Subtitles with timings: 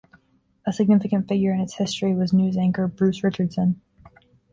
[0.65, 3.79] A significant figure in its history was news anchor Bruce Richardson.